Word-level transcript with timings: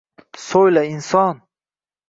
«So’yla, 0.45 0.81
inson 0.95 1.37